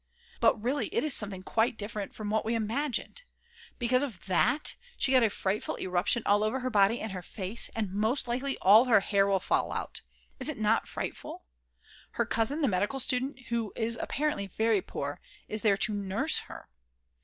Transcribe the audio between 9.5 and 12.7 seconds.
out; is it not frightful? Her cousin, the